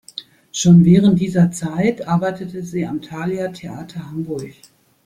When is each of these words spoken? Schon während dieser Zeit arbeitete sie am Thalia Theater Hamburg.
Schon 0.51 0.83
während 0.83 1.19
dieser 1.19 1.51
Zeit 1.51 2.07
arbeitete 2.07 2.63
sie 2.63 2.87
am 2.87 3.03
Thalia 3.03 3.49
Theater 3.49 4.03
Hamburg. 4.09 4.55